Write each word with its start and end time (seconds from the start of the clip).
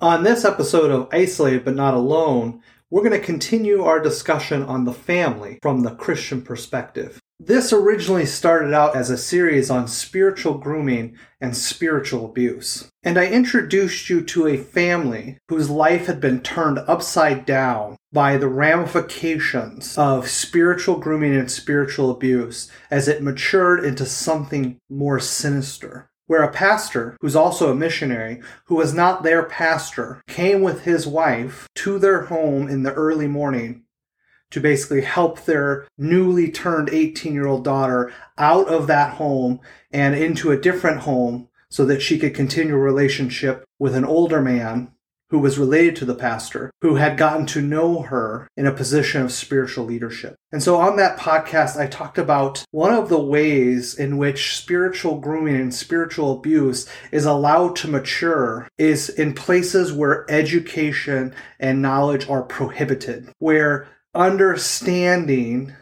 On 0.00 0.22
this 0.22 0.44
episode 0.44 0.92
of 0.92 1.08
Isolated 1.10 1.64
but 1.64 1.74
Not 1.74 1.92
Alone, 1.92 2.62
we're 2.88 3.02
going 3.02 3.18
to 3.18 3.26
continue 3.26 3.82
our 3.82 3.98
discussion 3.98 4.62
on 4.62 4.84
the 4.84 4.92
family 4.92 5.58
from 5.60 5.80
the 5.80 5.90
Christian 5.90 6.40
perspective. 6.40 7.20
This 7.40 7.72
originally 7.72 8.24
started 8.24 8.72
out 8.72 8.94
as 8.94 9.10
a 9.10 9.18
series 9.18 9.70
on 9.70 9.88
spiritual 9.88 10.54
grooming 10.54 11.16
and 11.40 11.56
spiritual 11.56 12.26
abuse. 12.26 12.88
And 13.02 13.18
I 13.18 13.26
introduced 13.26 14.08
you 14.08 14.22
to 14.22 14.46
a 14.46 14.56
family 14.56 15.38
whose 15.48 15.68
life 15.68 16.06
had 16.06 16.20
been 16.20 16.42
turned 16.42 16.78
upside 16.78 17.44
down 17.44 17.96
by 18.12 18.36
the 18.36 18.48
ramifications 18.48 19.98
of 19.98 20.28
spiritual 20.28 21.00
grooming 21.00 21.34
and 21.34 21.50
spiritual 21.50 22.12
abuse 22.12 22.70
as 22.88 23.08
it 23.08 23.20
matured 23.20 23.84
into 23.84 24.06
something 24.06 24.78
more 24.88 25.18
sinister 25.18 26.07
where 26.28 26.44
a 26.44 26.52
pastor, 26.52 27.16
who's 27.20 27.34
also 27.34 27.72
a 27.72 27.74
missionary, 27.74 28.40
who 28.66 28.76
was 28.76 28.94
not 28.94 29.24
their 29.24 29.42
pastor, 29.42 30.22
came 30.28 30.62
with 30.62 30.84
his 30.84 31.06
wife 31.06 31.68
to 31.74 31.98
their 31.98 32.26
home 32.26 32.68
in 32.68 32.84
the 32.84 32.94
early 32.94 33.26
morning 33.26 33.82
to 34.50 34.60
basically 34.60 35.00
help 35.00 35.44
their 35.44 35.86
newly 35.98 36.50
turned 36.50 36.88
18 36.90 37.34
year 37.34 37.46
old 37.46 37.64
daughter 37.64 38.12
out 38.38 38.68
of 38.68 38.86
that 38.86 39.14
home 39.14 39.60
and 39.90 40.14
into 40.14 40.50
a 40.50 40.60
different 40.60 41.00
home 41.00 41.48
so 41.70 41.84
that 41.84 42.00
she 42.00 42.18
could 42.18 42.34
continue 42.34 42.74
a 42.74 42.78
relationship 42.78 43.64
with 43.78 43.94
an 43.94 44.04
older 44.04 44.40
man 44.40 44.90
who 45.30 45.38
was 45.38 45.58
related 45.58 45.94
to 45.96 46.04
the 46.04 46.14
pastor, 46.14 46.70
who 46.80 46.94
had 46.94 47.18
gotten 47.18 47.44
to 47.46 47.60
know 47.60 48.02
her 48.02 48.48
in 48.56 48.66
a 48.66 48.72
position 48.72 49.22
of 49.22 49.32
spiritual 49.32 49.84
leadership. 49.84 50.36
And 50.50 50.62
so 50.62 50.76
on 50.76 50.96
that 50.96 51.18
podcast, 51.18 51.76
I 51.76 51.86
talked 51.86 52.18
about 52.18 52.64
one 52.70 52.94
of 52.94 53.08
the 53.08 53.20
ways 53.20 53.94
in 53.94 54.16
which 54.16 54.56
spiritual 54.56 55.18
grooming 55.18 55.56
and 55.56 55.74
spiritual 55.74 56.32
abuse 56.32 56.88
is 57.12 57.26
allowed 57.26 57.76
to 57.76 57.88
mature 57.88 58.68
is 58.78 59.10
in 59.10 59.34
places 59.34 59.92
where 59.92 60.24
education 60.30 61.34
and 61.60 61.82
knowledge 61.82 62.28
are 62.28 62.42
prohibited, 62.42 63.30
where 63.38 63.88
understanding 64.14 65.74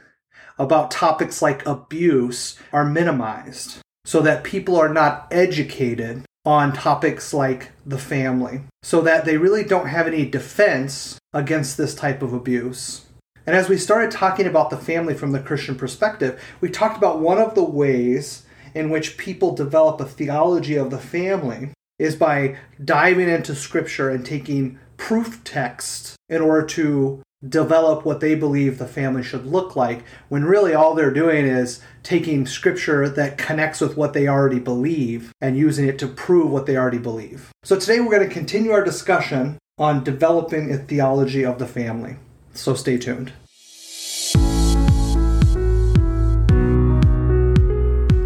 about 0.58 0.90
topics 0.90 1.40
like 1.40 1.64
abuse 1.66 2.58
are 2.72 2.84
minimized 2.84 3.78
so 4.04 4.20
that 4.22 4.44
people 4.44 4.76
are 4.76 4.92
not 4.92 5.26
educated 5.30 6.24
on 6.46 6.72
topics 6.72 7.34
like 7.34 7.72
the 7.84 7.98
family 7.98 8.60
so 8.82 9.00
that 9.00 9.24
they 9.24 9.36
really 9.36 9.64
don't 9.64 9.88
have 9.88 10.06
any 10.06 10.24
defense 10.24 11.18
against 11.34 11.76
this 11.76 11.94
type 11.94 12.22
of 12.22 12.32
abuse. 12.32 13.04
And 13.44 13.56
as 13.56 13.68
we 13.68 13.76
started 13.76 14.12
talking 14.12 14.46
about 14.46 14.70
the 14.70 14.76
family 14.76 15.14
from 15.14 15.32
the 15.32 15.40
Christian 15.40 15.74
perspective, 15.74 16.42
we 16.60 16.70
talked 16.70 16.96
about 16.96 17.20
one 17.20 17.38
of 17.38 17.54
the 17.56 17.64
ways 17.64 18.44
in 18.74 18.90
which 18.90 19.16
people 19.16 19.54
develop 19.54 20.00
a 20.00 20.04
theology 20.04 20.76
of 20.76 20.90
the 20.90 20.98
family 20.98 21.70
is 21.98 22.14
by 22.14 22.56
diving 22.84 23.28
into 23.28 23.54
scripture 23.54 24.10
and 24.10 24.24
taking 24.24 24.78
proof 24.96 25.42
text 25.44 26.16
in 26.28 26.42
order 26.42 26.66
to 26.66 27.22
develop 27.46 28.06
what 28.06 28.20
they 28.20 28.34
believe 28.34 28.78
the 28.78 28.86
family 28.86 29.22
should 29.22 29.44
look 29.44 29.76
like 29.76 30.02
when 30.30 30.44
really 30.44 30.72
all 30.72 30.94
they're 30.94 31.12
doing 31.12 31.44
is 31.44 31.82
taking 32.02 32.46
scripture 32.46 33.10
that 33.10 33.36
connects 33.36 33.80
with 33.80 33.94
what 33.94 34.14
they 34.14 34.26
already 34.26 34.58
believe 34.58 35.32
and 35.40 35.58
using 35.58 35.86
it 35.86 35.98
to 35.98 36.08
prove 36.08 36.50
what 36.50 36.64
they 36.64 36.78
already 36.78 36.98
believe. 36.98 37.50
So 37.62 37.78
today 37.78 38.00
we're 38.00 38.16
going 38.16 38.26
to 38.26 38.34
continue 38.34 38.72
our 38.72 38.82
discussion 38.82 39.58
on 39.76 40.02
developing 40.02 40.72
a 40.72 40.78
theology 40.78 41.44
of 41.44 41.58
the 41.58 41.66
family. 41.66 42.16
So 42.54 42.74
stay 42.74 42.96
tuned. 42.96 43.32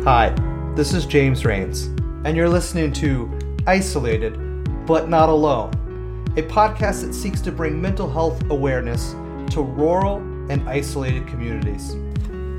Hi, 0.04 0.32
this 0.76 0.94
is 0.94 1.04
James 1.04 1.44
Rains, 1.44 1.86
and 2.24 2.36
you're 2.36 2.48
listening 2.48 2.92
to 2.94 3.28
Isolated 3.66 4.38
but 4.86 5.08
Not 5.08 5.28
Alone 5.28 5.79
a 6.40 6.42
podcast 6.44 7.02
that 7.02 7.12
seeks 7.12 7.42
to 7.42 7.52
bring 7.52 7.82
mental 7.82 8.10
health 8.10 8.42
awareness 8.50 9.10
to 9.52 9.60
rural 9.60 10.16
and 10.48 10.66
isolated 10.66 11.26
communities. 11.26 11.96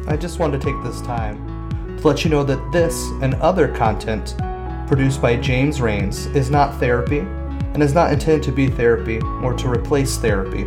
I 0.07 0.15
just 0.15 0.37
wanted 0.37 0.61
to 0.61 0.67
take 0.67 0.83
this 0.83 1.01
time 1.01 1.97
to 1.97 2.07
let 2.07 2.23
you 2.23 2.29
know 2.29 2.43
that 2.43 2.71
this 2.71 2.95
and 3.23 3.33
other 3.35 3.67
content 3.67 4.35
produced 4.87 5.19
by 5.19 5.35
James 5.35 5.81
Rains 5.81 6.27
is 6.27 6.51
not 6.51 6.79
therapy 6.79 7.19
and 7.73 7.81
is 7.81 7.95
not 7.95 8.13
intended 8.13 8.43
to 8.43 8.51
be 8.51 8.67
therapy 8.67 9.19
or 9.41 9.55
to 9.55 9.67
replace 9.67 10.15
therapy. 10.17 10.65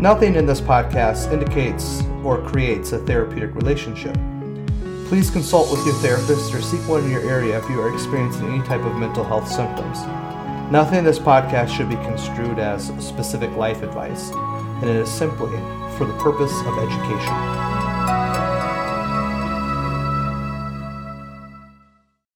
Nothing 0.00 0.34
in 0.34 0.46
this 0.46 0.60
podcast 0.60 1.32
indicates 1.32 2.02
or 2.24 2.42
creates 2.42 2.90
a 2.90 2.98
therapeutic 2.98 3.54
relationship. 3.54 4.16
Please 5.06 5.30
consult 5.30 5.70
with 5.70 5.86
your 5.86 5.94
therapist 5.96 6.52
or 6.52 6.60
seek 6.60 6.80
one 6.88 7.04
in 7.04 7.10
your 7.10 7.22
area 7.22 7.56
if 7.56 7.70
you 7.70 7.80
are 7.80 7.94
experiencing 7.94 8.48
any 8.48 8.64
type 8.64 8.82
of 8.82 8.96
mental 8.96 9.22
health 9.22 9.48
symptoms. 9.48 9.98
Nothing 10.70 10.98
in 10.98 11.04
this 11.06 11.18
podcast 11.18 11.74
should 11.74 11.88
be 11.88 11.94
construed 11.94 12.58
as 12.58 12.88
specific 13.02 13.50
life 13.52 13.82
advice, 13.82 14.28
and 14.32 14.90
it 14.90 14.96
is 14.96 15.10
simply 15.10 15.56
for 15.96 16.04
the 16.04 16.12
purpose 16.18 16.52
of 16.66 16.76
education. 16.76 17.34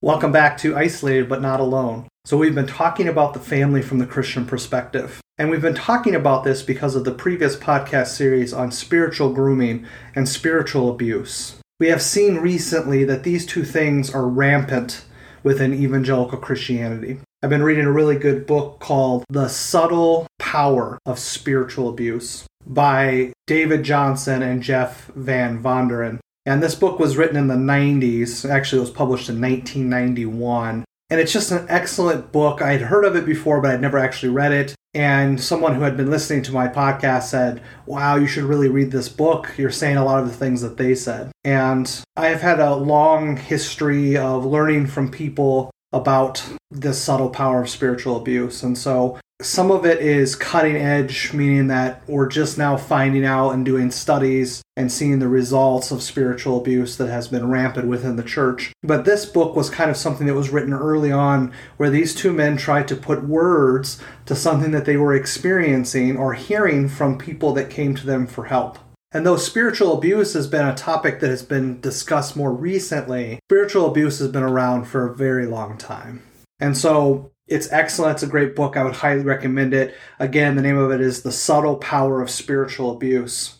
Welcome 0.00 0.32
back 0.32 0.56
to 0.60 0.74
Isolated 0.74 1.28
but 1.28 1.42
Not 1.42 1.60
Alone. 1.60 2.08
So, 2.24 2.38
we've 2.38 2.54
been 2.54 2.66
talking 2.66 3.06
about 3.06 3.34
the 3.34 3.38
family 3.38 3.82
from 3.82 3.98
the 3.98 4.06
Christian 4.06 4.46
perspective. 4.46 5.20
And 5.36 5.50
we've 5.50 5.60
been 5.60 5.74
talking 5.74 6.14
about 6.14 6.42
this 6.42 6.62
because 6.62 6.96
of 6.96 7.04
the 7.04 7.12
previous 7.12 7.54
podcast 7.54 8.06
series 8.06 8.54
on 8.54 8.72
spiritual 8.72 9.34
grooming 9.34 9.86
and 10.14 10.26
spiritual 10.26 10.90
abuse. 10.90 11.56
We 11.78 11.88
have 11.88 12.00
seen 12.00 12.36
recently 12.36 13.04
that 13.04 13.24
these 13.24 13.44
two 13.44 13.64
things 13.64 14.14
are 14.14 14.26
rampant 14.26 15.04
within 15.42 15.74
evangelical 15.74 16.38
Christianity. 16.38 17.18
I've 17.44 17.50
been 17.50 17.64
reading 17.64 17.86
a 17.86 17.92
really 17.92 18.14
good 18.14 18.46
book 18.46 18.78
called 18.78 19.24
The 19.28 19.48
Subtle 19.48 20.28
Power 20.38 20.96
of 21.04 21.18
Spiritual 21.18 21.88
Abuse 21.88 22.46
by 22.64 23.32
David 23.48 23.82
Johnson 23.82 24.42
and 24.42 24.62
Jeff 24.62 25.08
Van 25.16 25.60
Vonderen. 25.60 26.20
And 26.46 26.62
this 26.62 26.76
book 26.76 27.00
was 27.00 27.16
written 27.16 27.36
in 27.36 27.48
the 27.48 27.56
90s. 27.56 28.48
Actually, 28.48 28.78
it 28.78 28.82
was 28.82 28.90
published 28.90 29.28
in 29.28 29.40
1991. 29.40 30.84
And 31.10 31.20
it's 31.20 31.32
just 31.32 31.50
an 31.50 31.66
excellent 31.68 32.30
book. 32.30 32.62
I 32.62 32.70
had 32.70 32.82
heard 32.82 33.04
of 33.04 33.16
it 33.16 33.26
before, 33.26 33.60
but 33.60 33.72
I'd 33.72 33.80
never 33.80 33.98
actually 33.98 34.32
read 34.32 34.52
it. 34.52 34.76
And 34.94 35.40
someone 35.40 35.74
who 35.74 35.80
had 35.80 35.96
been 35.96 36.10
listening 36.10 36.44
to 36.44 36.52
my 36.52 36.68
podcast 36.68 37.24
said, 37.24 37.60
Wow, 37.86 38.14
you 38.14 38.28
should 38.28 38.44
really 38.44 38.68
read 38.68 38.92
this 38.92 39.08
book. 39.08 39.52
You're 39.58 39.70
saying 39.72 39.96
a 39.96 40.04
lot 40.04 40.22
of 40.22 40.28
the 40.28 40.36
things 40.36 40.60
that 40.60 40.76
they 40.76 40.94
said. 40.94 41.32
And 41.42 42.04
I 42.16 42.28
have 42.28 42.40
had 42.40 42.60
a 42.60 42.76
long 42.76 43.36
history 43.36 44.16
of 44.16 44.46
learning 44.46 44.86
from 44.86 45.10
people 45.10 45.72
about 45.92 46.44
this 46.70 47.00
subtle 47.00 47.30
power 47.30 47.62
of 47.62 47.68
spiritual 47.68 48.16
abuse. 48.16 48.62
And 48.62 48.76
so 48.76 49.18
some 49.42 49.72
of 49.72 49.84
it 49.84 50.00
is 50.00 50.36
cutting 50.36 50.76
edge, 50.76 51.32
meaning 51.32 51.66
that 51.66 52.02
we're 52.08 52.28
just 52.28 52.56
now 52.56 52.76
finding 52.76 53.24
out 53.24 53.50
and 53.50 53.64
doing 53.64 53.90
studies 53.90 54.62
and 54.76 54.90
seeing 54.90 55.18
the 55.18 55.28
results 55.28 55.90
of 55.90 56.02
spiritual 56.02 56.58
abuse 56.58 56.96
that 56.96 57.08
has 57.08 57.28
been 57.28 57.50
rampant 57.50 57.88
within 57.88 58.16
the 58.16 58.22
church. 58.22 58.72
But 58.82 59.04
this 59.04 59.26
book 59.26 59.56
was 59.56 59.68
kind 59.68 59.90
of 59.90 59.96
something 59.96 60.26
that 60.26 60.34
was 60.34 60.50
written 60.50 60.72
early 60.72 61.10
on 61.10 61.52
where 61.76 61.90
these 61.90 62.14
two 62.14 62.32
men 62.32 62.56
tried 62.56 62.88
to 62.88 62.96
put 62.96 63.24
words 63.24 64.00
to 64.26 64.36
something 64.36 64.70
that 64.70 64.84
they 64.84 64.96
were 64.96 65.14
experiencing 65.14 66.16
or 66.16 66.34
hearing 66.34 66.88
from 66.88 67.18
people 67.18 67.52
that 67.54 67.68
came 67.68 67.94
to 67.96 68.06
them 68.06 68.26
for 68.26 68.44
help. 68.44 68.78
And 69.14 69.26
though 69.26 69.36
spiritual 69.36 69.96
abuse 69.96 70.32
has 70.32 70.46
been 70.46 70.66
a 70.66 70.74
topic 70.74 71.20
that 71.20 71.30
has 71.30 71.42
been 71.42 71.80
discussed 71.80 72.34
more 72.34 72.52
recently, 72.52 73.40
spiritual 73.48 73.86
abuse 73.86 74.18
has 74.20 74.28
been 74.28 74.42
around 74.42 74.84
for 74.84 75.06
a 75.06 75.14
very 75.14 75.46
long 75.46 75.76
time. 75.76 76.22
And 76.60 76.76
so 76.76 77.30
it's 77.46 77.70
excellent. 77.70 78.14
It's 78.14 78.22
a 78.22 78.28
great 78.28 78.56
book. 78.56 78.76
I 78.76 78.84
would 78.84 78.94
highly 78.96 79.22
recommend 79.22 79.74
it. 79.74 79.94
Again, 80.18 80.56
the 80.56 80.62
name 80.62 80.78
of 80.78 80.90
it 80.90 81.00
is 81.00 81.22
The 81.22 81.32
Subtle 81.32 81.76
Power 81.76 82.22
of 82.22 82.30
Spiritual 82.30 82.92
Abuse. 82.92 83.58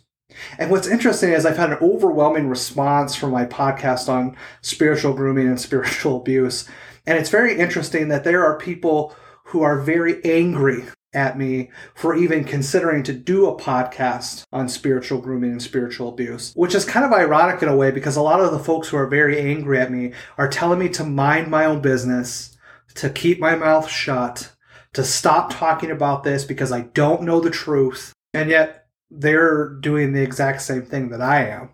And 0.58 0.70
what's 0.70 0.88
interesting 0.88 1.32
is 1.32 1.44
I've 1.44 1.58
had 1.58 1.72
an 1.72 1.78
overwhelming 1.82 2.48
response 2.48 3.14
from 3.14 3.32
my 3.32 3.44
podcast 3.44 4.08
on 4.08 4.36
spiritual 4.62 5.12
grooming 5.12 5.46
and 5.48 5.60
spiritual 5.60 6.16
abuse. 6.16 6.66
And 7.06 7.18
it's 7.18 7.28
very 7.28 7.58
interesting 7.58 8.08
that 8.08 8.24
there 8.24 8.44
are 8.44 8.56
people 8.56 9.14
who 9.46 9.62
are 9.62 9.80
very 9.80 10.24
angry 10.24 10.84
at 11.14 11.36
me 11.36 11.70
for 11.94 12.16
even 12.16 12.44
considering 12.44 13.02
to 13.02 13.12
do 13.12 13.46
a 13.46 13.58
podcast 13.58 14.44
on 14.52 14.68
spiritual 14.68 15.20
grooming 15.20 15.52
and 15.52 15.62
spiritual 15.62 16.08
abuse, 16.08 16.52
which 16.54 16.74
is 16.74 16.84
kind 16.84 17.04
of 17.04 17.12
ironic 17.12 17.62
in 17.62 17.68
a 17.68 17.76
way 17.76 17.90
because 17.90 18.16
a 18.16 18.22
lot 18.22 18.40
of 18.40 18.52
the 18.52 18.58
folks 18.58 18.88
who 18.88 18.96
are 18.96 19.06
very 19.06 19.40
angry 19.40 19.78
at 19.78 19.92
me 19.92 20.12
are 20.38 20.48
telling 20.48 20.78
me 20.78 20.88
to 20.88 21.04
mind 21.04 21.50
my 21.50 21.64
own 21.64 21.80
business, 21.80 22.56
to 22.94 23.10
keep 23.10 23.38
my 23.38 23.54
mouth 23.54 23.88
shut, 23.88 24.52
to 24.94 25.04
stop 25.04 25.50
talking 25.52 25.90
about 25.90 26.24
this 26.24 26.44
because 26.44 26.72
I 26.72 26.82
don't 26.82 27.22
know 27.22 27.40
the 27.40 27.50
truth. 27.50 28.12
And 28.34 28.48
yet 28.50 28.86
they're 29.10 29.68
doing 29.68 30.12
the 30.12 30.22
exact 30.22 30.62
same 30.62 30.82
thing 30.82 31.10
that 31.10 31.20
I 31.20 31.46
am, 31.46 31.70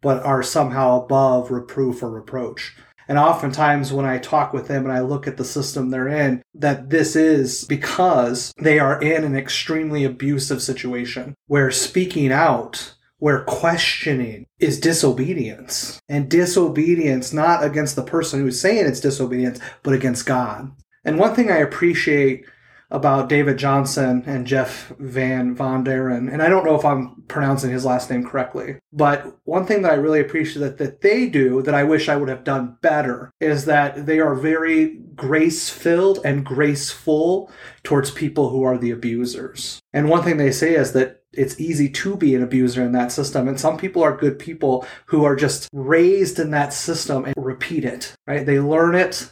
but 0.00 0.24
are 0.24 0.42
somehow 0.42 1.02
above 1.02 1.50
reproof 1.50 2.02
or 2.02 2.10
reproach. 2.10 2.76
And 3.08 3.18
oftentimes, 3.18 3.92
when 3.92 4.06
I 4.06 4.18
talk 4.18 4.52
with 4.52 4.68
them 4.68 4.84
and 4.84 4.92
I 4.92 5.00
look 5.00 5.26
at 5.26 5.36
the 5.36 5.44
system 5.44 5.90
they're 5.90 6.08
in, 6.08 6.42
that 6.54 6.90
this 6.90 7.16
is 7.16 7.64
because 7.64 8.52
they 8.58 8.78
are 8.78 9.00
in 9.00 9.24
an 9.24 9.36
extremely 9.36 10.04
abusive 10.04 10.62
situation 10.62 11.34
where 11.46 11.70
speaking 11.70 12.32
out, 12.32 12.94
where 13.18 13.44
questioning 13.44 14.46
is 14.58 14.80
disobedience. 14.80 16.00
And 16.08 16.30
disobedience 16.30 17.32
not 17.32 17.64
against 17.64 17.96
the 17.96 18.02
person 18.02 18.40
who's 18.40 18.60
saying 18.60 18.86
it's 18.86 19.00
disobedience, 19.00 19.60
but 19.82 19.94
against 19.94 20.26
God. 20.26 20.72
And 21.04 21.18
one 21.18 21.34
thing 21.34 21.50
I 21.50 21.58
appreciate 21.58 22.46
about 22.94 23.28
David 23.28 23.58
Johnson 23.58 24.22
and 24.26 24.46
Jeff 24.46 24.92
Van 24.98 25.56
Vonderen, 25.56 26.32
and 26.32 26.40
I 26.40 26.48
don't 26.48 26.64
know 26.64 26.76
if 26.76 26.84
I'm 26.84 27.22
pronouncing 27.28 27.70
his 27.70 27.84
last 27.84 28.08
name 28.08 28.24
correctly, 28.24 28.76
but 28.92 29.36
one 29.44 29.66
thing 29.66 29.82
that 29.82 29.92
I 29.92 29.96
really 29.96 30.20
appreciate 30.20 30.62
that, 30.62 30.78
that 30.78 31.00
they 31.00 31.28
do 31.28 31.60
that 31.62 31.74
I 31.74 31.82
wish 31.82 32.08
I 32.08 32.16
would 32.16 32.28
have 32.28 32.44
done 32.44 32.78
better 32.82 33.32
is 33.40 33.64
that 33.64 34.06
they 34.06 34.20
are 34.20 34.34
very 34.34 35.00
grace 35.16 35.68
filled 35.70 36.20
and 36.24 36.46
graceful 36.46 37.50
towards 37.82 38.10
people 38.10 38.50
who 38.50 38.62
are 38.62 38.78
the 38.78 38.92
abusers. 38.92 39.80
And 39.92 40.08
one 40.08 40.22
thing 40.22 40.36
they 40.36 40.52
say 40.52 40.74
is 40.74 40.92
that 40.92 41.22
it's 41.32 41.60
easy 41.60 41.88
to 41.88 42.16
be 42.16 42.34
an 42.36 42.42
abuser 42.42 42.82
in 42.82 42.92
that 42.92 43.10
system. 43.10 43.48
And 43.48 43.58
some 43.58 43.76
people 43.76 44.02
are 44.02 44.16
good 44.16 44.38
people 44.38 44.86
who 45.06 45.24
are 45.24 45.34
just 45.34 45.68
raised 45.72 46.38
in 46.38 46.52
that 46.52 46.72
system 46.72 47.24
and 47.24 47.34
repeat 47.36 47.84
it, 47.84 48.14
right? 48.26 48.46
They 48.46 48.60
learn 48.60 48.94
it 48.94 49.30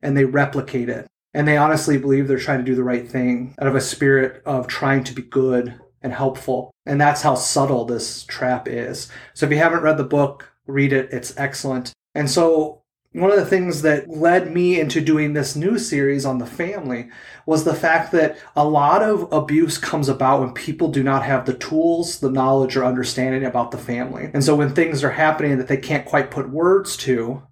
and 0.00 0.16
they 0.16 0.24
replicate 0.24 0.88
it. 0.88 1.06
And 1.34 1.48
they 1.48 1.56
honestly 1.56 1.98
believe 1.98 2.28
they're 2.28 2.38
trying 2.38 2.58
to 2.58 2.64
do 2.64 2.74
the 2.74 2.84
right 2.84 3.08
thing 3.08 3.54
out 3.58 3.66
of 3.66 3.74
a 3.74 3.80
spirit 3.80 4.42
of 4.44 4.66
trying 4.66 5.04
to 5.04 5.14
be 5.14 5.22
good 5.22 5.80
and 6.02 6.12
helpful. 6.12 6.70
And 6.84 7.00
that's 7.00 7.22
how 7.22 7.34
subtle 7.34 7.84
this 7.84 8.24
trap 8.24 8.68
is. 8.68 9.08
So 9.34 9.46
if 9.46 9.52
you 9.52 9.58
haven't 9.58 9.82
read 9.82 9.96
the 9.96 10.04
book, 10.04 10.52
read 10.66 10.92
it. 10.92 11.08
It's 11.12 11.36
excellent. 11.38 11.92
And 12.14 12.30
so 12.30 12.82
one 13.12 13.30
of 13.30 13.36
the 13.36 13.46
things 13.46 13.82
that 13.82 14.08
led 14.08 14.52
me 14.52 14.80
into 14.80 15.00
doing 15.00 15.32
this 15.32 15.54
new 15.54 15.78
series 15.78 16.24
on 16.24 16.38
the 16.38 16.46
family 16.46 17.10
was 17.44 17.64
the 17.64 17.74
fact 17.74 18.10
that 18.12 18.38
a 18.56 18.66
lot 18.66 19.02
of 19.02 19.30
abuse 19.32 19.76
comes 19.76 20.08
about 20.08 20.40
when 20.40 20.52
people 20.52 20.88
do 20.88 21.02
not 21.02 21.22
have 21.22 21.44
the 21.44 21.54
tools, 21.54 22.20
the 22.20 22.30
knowledge, 22.30 22.74
or 22.76 22.84
understanding 22.84 23.44
about 23.44 23.70
the 23.70 23.78
family. 23.78 24.30
And 24.32 24.42
so 24.42 24.56
when 24.56 24.74
things 24.74 25.04
are 25.04 25.10
happening 25.10 25.58
that 25.58 25.68
they 25.68 25.76
can't 25.76 26.06
quite 26.06 26.30
put 26.30 26.48
words 26.48 26.96
to, 26.98 27.42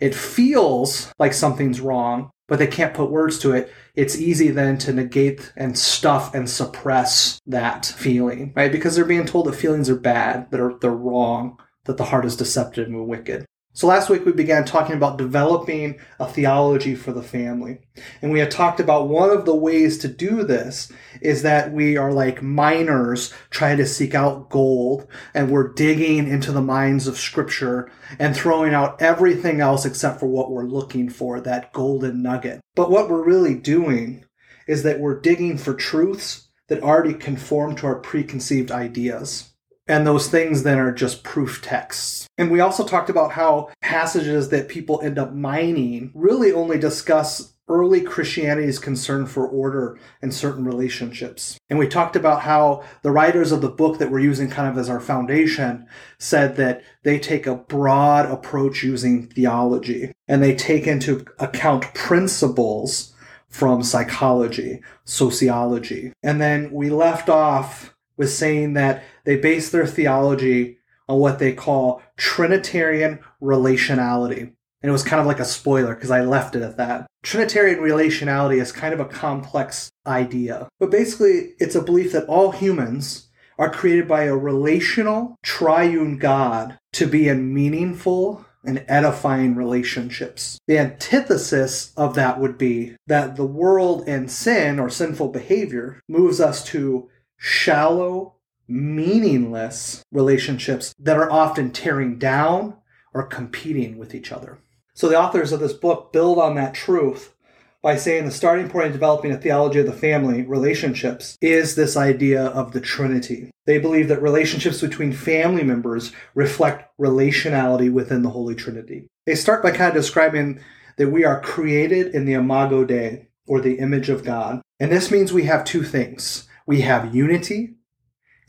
it 0.00 0.14
feels 0.14 1.12
like 1.18 1.32
something's 1.32 1.80
wrong, 1.80 2.30
but 2.48 2.58
they 2.58 2.66
can't 2.66 2.94
put 2.94 3.10
words 3.10 3.38
to 3.40 3.52
it. 3.52 3.72
It's 3.94 4.18
easy 4.20 4.50
then 4.50 4.78
to 4.78 4.92
negate 4.92 5.52
and 5.56 5.78
stuff 5.78 6.34
and 6.34 6.48
suppress 6.48 7.40
that 7.46 7.86
feeling, 7.86 8.52
right? 8.54 8.72
Because 8.72 8.96
they're 8.96 9.04
being 9.04 9.26
told 9.26 9.46
that 9.46 9.54
feelings 9.54 9.88
are 9.88 9.96
bad, 9.96 10.50
that 10.50 10.60
are, 10.60 10.74
they're 10.80 10.90
wrong, 10.90 11.58
that 11.84 11.96
the 11.96 12.04
heart 12.04 12.24
is 12.24 12.36
deceptive 12.36 12.88
and 12.88 13.06
wicked. 13.06 13.46
So 13.76 13.88
last 13.88 14.08
week 14.08 14.24
we 14.24 14.30
began 14.30 14.64
talking 14.64 14.94
about 14.94 15.18
developing 15.18 15.98
a 16.20 16.28
theology 16.28 16.94
for 16.94 17.10
the 17.10 17.24
family. 17.24 17.80
And 18.22 18.30
we 18.30 18.38
had 18.38 18.52
talked 18.52 18.78
about 18.78 19.08
one 19.08 19.30
of 19.30 19.46
the 19.46 19.54
ways 19.54 19.98
to 19.98 20.08
do 20.08 20.44
this 20.44 20.92
is 21.20 21.42
that 21.42 21.72
we 21.72 21.96
are 21.96 22.12
like 22.12 22.40
miners 22.40 23.34
trying 23.50 23.78
to 23.78 23.86
seek 23.86 24.14
out 24.14 24.48
gold 24.48 25.08
and 25.34 25.50
we're 25.50 25.72
digging 25.72 26.28
into 26.28 26.52
the 26.52 26.62
mines 26.62 27.08
of 27.08 27.18
scripture 27.18 27.90
and 28.20 28.36
throwing 28.36 28.74
out 28.74 29.02
everything 29.02 29.60
else 29.60 29.84
except 29.84 30.20
for 30.20 30.26
what 30.26 30.52
we're 30.52 30.62
looking 30.62 31.10
for, 31.10 31.40
that 31.40 31.72
golden 31.72 32.22
nugget. 32.22 32.60
But 32.76 32.92
what 32.92 33.10
we're 33.10 33.24
really 33.24 33.56
doing 33.56 34.24
is 34.68 34.84
that 34.84 35.00
we're 35.00 35.20
digging 35.20 35.58
for 35.58 35.74
truths 35.74 36.46
that 36.68 36.84
already 36.84 37.14
conform 37.14 37.74
to 37.76 37.86
our 37.86 37.98
preconceived 37.98 38.70
ideas. 38.70 39.53
And 39.86 40.06
those 40.06 40.28
things 40.28 40.62
then 40.62 40.78
are 40.78 40.92
just 40.92 41.24
proof 41.24 41.60
texts. 41.60 42.26
And 42.38 42.50
we 42.50 42.60
also 42.60 42.86
talked 42.86 43.10
about 43.10 43.32
how 43.32 43.70
passages 43.82 44.48
that 44.48 44.68
people 44.68 45.00
end 45.02 45.18
up 45.18 45.34
mining 45.34 46.10
really 46.14 46.52
only 46.52 46.78
discuss 46.78 47.54
early 47.68 48.02
Christianity's 48.02 48.78
concern 48.78 49.26
for 49.26 49.46
order 49.46 49.98
and 50.20 50.34
certain 50.34 50.64
relationships. 50.64 51.58
And 51.70 51.78
we 51.78 51.88
talked 51.88 52.14
about 52.14 52.42
how 52.42 52.84
the 53.02 53.10
writers 53.10 53.52
of 53.52 53.62
the 53.62 53.70
book 53.70 53.98
that 53.98 54.10
we're 54.10 54.20
using 54.20 54.50
kind 54.50 54.68
of 54.68 54.76
as 54.76 54.90
our 54.90 55.00
foundation 55.00 55.86
said 56.18 56.56
that 56.56 56.82
they 57.04 57.18
take 57.18 57.46
a 57.46 57.54
broad 57.54 58.26
approach 58.26 58.82
using 58.82 59.28
theology 59.28 60.12
and 60.28 60.42
they 60.42 60.54
take 60.54 60.86
into 60.86 61.24
account 61.38 61.94
principles 61.94 63.14
from 63.48 63.82
psychology, 63.82 64.82
sociology. 65.04 66.12
And 66.22 66.40
then 66.40 66.70
we 66.72 66.90
left 66.90 67.28
off 67.28 67.93
was 68.16 68.36
saying 68.36 68.74
that 68.74 69.02
they 69.24 69.36
base 69.36 69.70
their 69.70 69.86
theology 69.86 70.78
on 71.08 71.18
what 71.18 71.38
they 71.38 71.52
call 71.52 72.02
Trinitarian 72.16 73.20
relationality. 73.42 74.52
And 74.82 74.90
it 74.90 74.92
was 74.92 75.02
kind 75.02 75.20
of 75.20 75.26
like 75.26 75.40
a 75.40 75.46
spoiler 75.46 75.94
because 75.94 76.10
I 76.10 76.20
left 76.20 76.56
it 76.56 76.62
at 76.62 76.76
that. 76.76 77.06
Trinitarian 77.22 77.78
relationality 77.78 78.60
is 78.60 78.70
kind 78.70 78.92
of 78.92 79.00
a 79.00 79.06
complex 79.06 79.90
idea. 80.06 80.68
But 80.78 80.90
basically, 80.90 81.54
it's 81.58 81.74
a 81.74 81.82
belief 81.82 82.12
that 82.12 82.26
all 82.26 82.50
humans 82.52 83.28
are 83.58 83.70
created 83.70 84.06
by 84.06 84.24
a 84.24 84.36
relational, 84.36 85.36
triune 85.42 86.18
God 86.18 86.78
to 86.92 87.06
be 87.06 87.28
in 87.28 87.54
meaningful 87.54 88.44
and 88.66 88.84
edifying 88.88 89.54
relationships. 89.54 90.58
The 90.66 90.78
antithesis 90.78 91.92
of 91.96 92.14
that 92.14 92.40
would 92.40 92.58
be 92.58 92.96
that 93.06 93.36
the 93.36 93.46
world 93.46 94.04
and 94.06 94.30
sin 94.30 94.78
or 94.78 94.88
sinful 94.90 95.28
behavior 95.28 96.00
moves 96.08 96.40
us 96.40 96.64
to 96.66 97.08
shallow, 97.44 98.34
meaningless 98.66 100.02
relationships 100.10 100.94
that 100.98 101.18
are 101.18 101.30
often 101.30 101.70
tearing 101.70 102.18
down 102.18 102.74
or 103.12 103.22
competing 103.22 103.98
with 103.98 104.14
each 104.14 104.32
other. 104.32 104.58
So 104.94 105.10
the 105.10 105.20
authors 105.20 105.52
of 105.52 105.60
this 105.60 105.74
book 105.74 106.10
build 106.10 106.38
on 106.38 106.54
that 106.54 106.72
truth 106.72 107.34
by 107.82 107.96
saying 107.96 108.24
the 108.24 108.30
starting 108.30 108.70
point 108.70 108.86
in 108.86 108.92
developing 108.92 109.30
a 109.30 109.36
theology 109.36 109.80
of 109.80 109.84
the 109.84 109.92
family 109.92 110.40
relationships 110.40 111.36
is 111.42 111.74
this 111.74 111.98
idea 111.98 112.46
of 112.46 112.72
the 112.72 112.80
Trinity. 112.80 113.50
They 113.66 113.78
believe 113.78 114.08
that 114.08 114.22
relationships 114.22 114.80
between 114.80 115.12
family 115.12 115.64
members 115.64 116.12
reflect 116.34 116.98
relationality 116.98 117.92
within 117.92 118.22
the 118.22 118.30
Holy 118.30 118.54
Trinity. 118.54 119.06
They 119.26 119.34
start 119.34 119.62
by 119.62 119.72
kind 119.72 119.88
of 119.88 119.94
describing 119.94 120.60
that 120.96 121.10
we 121.10 121.26
are 121.26 121.42
created 121.42 122.14
in 122.14 122.24
the 122.24 122.32
imago 122.32 122.86
Dei, 122.86 123.28
or 123.46 123.60
the 123.60 123.74
image 123.74 124.08
of 124.08 124.24
God. 124.24 124.62
And 124.80 124.90
this 124.90 125.10
means 125.10 125.30
we 125.30 125.44
have 125.44 125.66
two 125.66 125.82
things 125.82 126.48
we 126.66 126.80
have 126.82 127.14
unity 127.14 127.74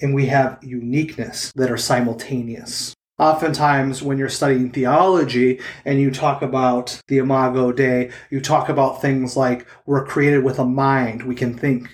and 0.01 0.13
we 0.13 0.27
have 0.27 0.59
uniqueness 0.62 1.51
that 1.56 1.71
are 1.71 1.77
simultaneous. 1.77 2.94
Oftentimes, 3.17 4.03
when 4.03 4.17
you're 4.17 4.27
studying 4.27 4.71
theology 4.71 5.62
and 5.85 6.01
you 6.01 6.12
talk 6.12 6.41
about 6.41 7.01
the 7.07 7.17
Imago 7.17 7.71
Dei, 7.71 8.12
you 8.29 8.41
talk 8.41 8.67
about 8.67 9.01
things 9.01 9.38
like 9.38 9.65
we're 9.85 10.06
created 10.06 10.44
with 10.44 10.59
a 10.59 10.65
mind, 10.65 11.23
we 11.23 11.35
can 11.35 11.57
think. 11.57 11.89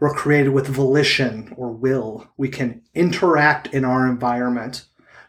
We're 0.00 0.12
created 0.12 0.50
with 0.50 0.66
volition 0.66 1.54
or 1.56 1.70
will. 1.70 2.28
We 2.36 2.48
can 2.48 2.82
interact 2.94 3.68
in 3.72 3.84
our 3.84 4.06
environment 4.08 4.84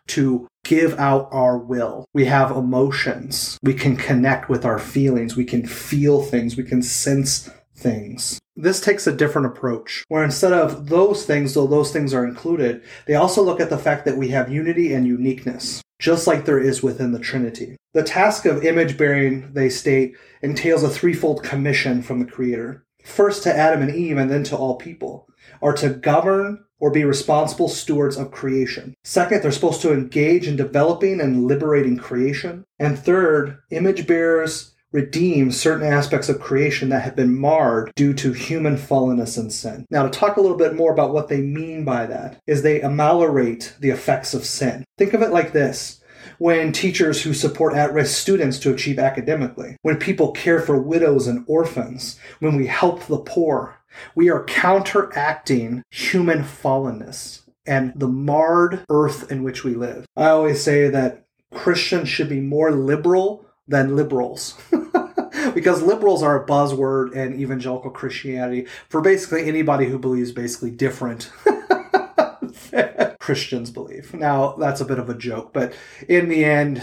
to 0.08 0.48
give 0.64 1.00
out 1.00 1.30
our 1.32 1.58
will. 1.58 2.06
We 2.14 2.26
have 2.26 2.52
emotions. 2.52 3.58
We 3.64 3.74
can 3.74 3.96
connect 3.96 4.50
with 4.50 4.66
our 4.66 4.80
feelings. 4.80 5.38
We 5.38 5.46
can 5.46 5.66
feel 5.66 6.22
things. 6.22 6.58
We 6.58 6.64
can 6.64 6.82
sense 6.82 7.50
things. 7.76 8.40
This 8.60 8.82
takes 8.82 9.06
a 9.06 9.16
different 9.16 9.46
approach, 9.46 10.04
where 10.08 10.24
instead 10.24 10.52
of 10.52 10.90
those 10.90 11.28
things, 11.28 11.54
though 11.54 11.68
those 11.68 11.92
things 11.92 12.12
are 12.12 12.26
included, 12.26 12.82
they 13.06 13.14
also 13.14 13.44
look 13.44 13.60
at 13.60 13.70
the 13.70 13.78
fact 13.78 14.04
that 14.06 14.18
we 14.18 14.30
have 14.30 14.52
unity 14.52 14.94
and 14.94 15.06
uniqueness, 15.06 15.84
just 16.00 16.26
like 16.26 16.46
there 16.46 16.60
is 16.60 16.82
within 16.82 17.12
the 17.12 17.20
Trinity. 17.20 17.78
The 17.94 18.02
task 18.02 18.46
of 18.46 18.66
image 18.66 18.98
bearing, 18.98 19.54
they 19.54 19.70
state, 19.70 20.16
entails 20.42 20.82
a 20.82 20.90
threefold 20.90 21.44
commission 21.44 22.02
from 22.02 22.18
the 22.18 22.26
Creator. 22.26 22.84
First 23.06 23.44
to 23.44 23.56
Adam 23.56 23.84
and 23.84 23.94
Eve, 23.94 24.18
and 24.18 24.32
then 24.32 24.44
to 24.46 24.58
all 24.58 24.76
people, 24.76 25.28
are 25.62 25.74
to 25.74 25.90
govern 25.90 26.66
or 26.80 26.90
be 26.90 27.04
responsible 27.04 27.70
stewards 27.70 28.18
of 28.18 28.32
creation. 28.32 28.96
Second, 29.04 29.44
they're 29.44 29.52
supposed 29.52 29.82
to 29.82 29.94
engage 29.94 30.48
in 30.48 30.56
developing 30.56 31.22
and 31.22 31.46
liberating 31.46 31.98
creation. 31.98 32.64
And 32.80 32.98
third, 32.98 33.60
image 33.70 34.08
bearers 34.08 34.74
redeem 34.92 35.52
certain 35.52 35.86
aspects 35.86 36.30
of 36.30 36.40
creation 36.40 36.90
that 36.90 37.04
have 37.04 37.16
been 37.16 37.38
marred 37.38 37.92
due 37.96 38.14
to 38.14 38.32
human 38.32 38.76
fallenness 38.76 39.38
and 39.38 39.52
sin. 39.52 39.86
Now, 39.90 40.04
to 40.04 40.10
talk 40.10 40.38
a 40.38 40.42
little 40.42 40.58
bit 40.58 40.76
more 40.76 40.92
about 40.92 41.14
what 41.14 41.28
they 41.28 41.42
mean 41.42 41.84
by 41.84 42.06
that, 42.06 42.40
is 42.48 42.62
they 42.62 42.82
ameliorate 42.82 43.76
the 43.80 43.90
effects 43.90 44.34
of 44.34 44.46
sin. 44.46 44.86
Think 44.98 45.14
of 45.14 45.22
it 45.22 45.32
like 45.32 45.52
this 45.52 46.02
when 46.40 46.72
teachers 46.72 47.22
who 47.22 47.34
support 47.34 47.74
at 47.74 47.94
risk 47.94 48.18
students 48.18 48.60
to 48.60 48.74
achieve 48.74 49.00
academically, 49.00 49.78
when 49.82 49.98
people 49.98 50.32
care 50.32 50.62
for 50.62 50.80
widows 50.80 51.28
and 51.28 51.44
orphans, 51.48 52.20
when 52.40 52.56
we 52.56 52.68
help 52.68 53.04
the 53.06 53.18
poor, 53.18 53.78
we 54.16 54.30
are 54.30 54.44
counteracting 54.44 55.84
human 55.90 56.44
fallenness 56.44 57.42
and 57.66 57.92
the 57.96 58.08
marred 58.08 58.86
earth 58.90 59.32
in 59.32 59.44
which 59.44 59.64
we 59.64 59.74
live. 59.74 60.06
I 60.16 60.30
always 60.30 60.64
say 60.64 60.90
that 60.90 61.26
Christians 61.54 62.10
should 62.10 62.30
be 62.30 62.40
more 62.40 62.72
liberal 62.72 63.46
than 63.68 63.96
liberals. 63.96 64.56
because 65.54 65.82
liberals 65.82 66.24
are 66.24 66.44
a 66.44 66.46
buzzword 66.46 67.14
in 67.14 67.40
evangelical 67.40 67.92
Christianity 67.92 68.68
for 68.90 69.02
basically 69.02 69.48
anybody 69.48 69.86
who 69.86 70.00
believes 70.00 70.32
basically 70.32 70.72
different 70.72 71.32
Christians 73.20 73.72
believe. 73.72 74.14
Now, 74.14 74.54
that's 74.54 74.82
a 74.82 74.86
bit 74.86 75.00
of 75.00 75.10
a 75.10 75.14
joke, 75.14 75.54
but 75.54 75.74
in 76.08 76.30
the 76.30 76.46
end, 76.46 76.82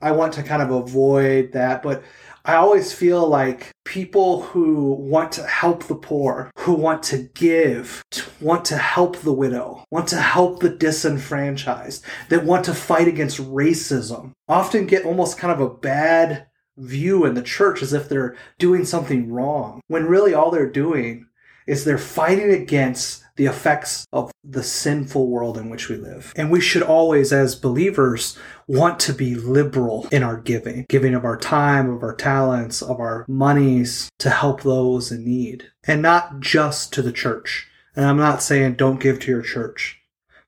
I 0.00 0.12
want 0.12 0.34
to 0.34 0.42
kind 0.42 0.62
of 0.62 0.70
avoid 0.70 1.52
that. 1.52 1.82
But 1.82 2.02
I 2.46 2.56
always 2.56 2.92
feel 2.92 3.26
like 3.26 3.70
people 3.86 4.42
who 4.42 4.92
want 4.92 5.32
to 5.32 5.46
help 5.46 5.84
the 5.84 5.94
poor, 5.94 6.50
who 6.58 6.74
want 6.74 7.02
to 7.04 7.30
give, 7.32 8.04
want 8.38 8.66
to 8.66 8.76
help 8.76 9.16
the 9.16 9.32
widow, 9.32 9.82
want 9.90 10.08
to 10.08 10.20
help 10.20 10.60
the 10.60 10.68
disenfranchised, 10.68 12.04
that 12.28 12.44
want 12.44 12.66
to 12.66 12.74
fight 12.74 13.08
against 13.08 13.38
racism, 13.38 14.32
often 14.46 14.84
get 14.86 15.06
almost 15.06 15.38
kind 15.38 15.54
of 15.54 15.60
a 15.60 15.74
bad 15.74 16.46
view 16.76 17.24
in 17.24 17.32
the 17.32 17.40
church 17.40 17.80
as 17.80 17.94
if 17.94 18.10
they're 18.10 18.36
doing 18.58 18.84
something 18.84 19.32
wrong, 19.32 19.80
when 19.88 20.04
really 20.04 20.34
all 20.34 20.50
they're 20.50 20.70
doing 20.70 21.26
is 21.66 21.84
they're 21.84 21.98
fighting 21.98 22.50
against 22.50 23.24
the 23.36 23.46
effects 23.46 24.06
of 24.12 24.30
the 24.44 24.62
sinful 24.62 25.28
world 25.28 25.58
in 25.58 25.68
which 25.68 25.88
we 25.88 25.96
live. 25.96 26.32
And 26.36 26.50
we 26.50 26.60
should 26.60 26.82
always, 26.82 27.32
as 27.32 27.56
believers, 27.56 28.38
want 28.68 29.00
to 29.00 29.12
be 29.12 29.34
liberal 29.34 30.06
in 30.12 30.22
our 30.22 30.36
giving, 30.36 30.86
giving 30.88 31.14
of 31.14 31.24
our 31.24 31.36
time, 31.36 31.90
of 31.90 32.02
our 32.02 32.14
talents, 32.14 32.80
of 32.80 33.00
our 33.00 33.24
monies 33.28 34.08
to 34.20 34.30
help 34.30 34.62
those 34.62 35.10
in 35.10 35.24
need, 35.24 35.70
and 35.86 36.00
not 36.00 36.40
just 36.40 36.92
to 36.92 37.02
the 37.02 37.12
church. 37.12 37.68
And 37.96 38.06
I'm 38.06 38.16
not 38.16 38.42
saying 38.42 38.74
don't 38.74 39.00
give 39.00 39.20
to 39.20 39.30
your 39.30 39.42
church 39.42 40.00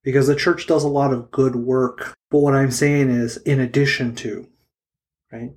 because 0.02 0.28
the 0.28 0.36
church 0.36 0.68
does 0.68 0.84
a 0.84 0.88
lot 0.88 1.12
of 1.12 1.32
good 1.32 1.56
work. 1.56 2.14
But 2.30 2.38
what 2.38 2.54
I'm 2.54 2.70
saying 2.70 3.10
is, 3.10 3.36
in 3.38 3.58
addition 3.58 4.14
to, 4.16 4.48
right? 5.32 5.52